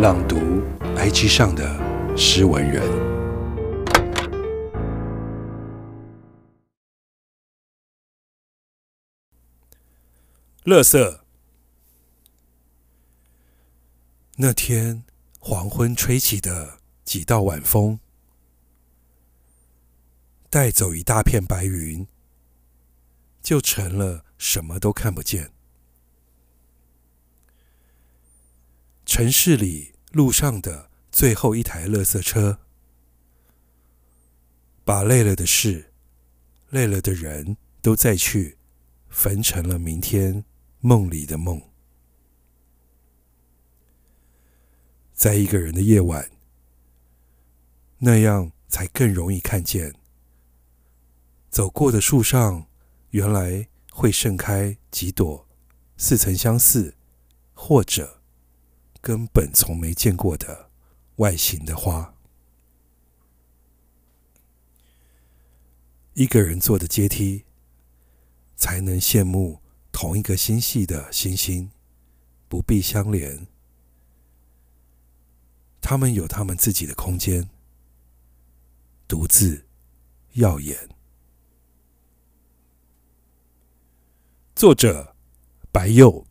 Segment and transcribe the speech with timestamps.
[0.00, 0.36] 朗读
[0.96, 2.82] IG 上的诗文人。
[10.64, 11.26] 乐色。
[14.36, 15.04] 那天
[15.38, 18.00] 黄昏吹起的几道晚风，
[20.48, 22.06] 带走一大片白云，
[23.42, 25.50] 就成了什么都看不见。
[29.10, 32.60] 城市里路上的最后一台垃圾车，
[34.84, 35.92] 把累了的事、
[36.68, 38.56] 累了的人都载去，
[39.08, 40.44] 焚成了明天
[40.78, 41.60] 梦里的梦。
[45.12, 46.30] 在一个人的夜晚，
[47.98, 49.92] 那样才更容易看见，
[51.50, 52.64] 走过的树上
[53.10, 55.48] 原来会盛开几朵
[55.96, 56.94] 似曾相似，
[57.52, 58.19] 或者。
[59.00, 60.70] 根本从没见过的
[61.16, 62.14] 外形的花，
[66.14, 67.44] 一个人坐的阶梯，
[68.56, 71.70] 才能羡慕同一个星系的星星，
[72.48, 73.46] 不必相连。
[75.80, 77.48] 他们有他们自己的空间，
[79.08, 79.64] 独自
[80.34, 80.88] 耀眼。
[84.54, 85.16] 作者：
[85.72, 86.26] 白柚。